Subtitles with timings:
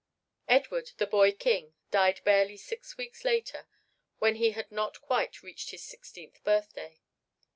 [0.47, 3.67] Edward, the boy king, died barely six weeks later,
[4.17, 6.99] when he had not quite reached his sixteenth birthday.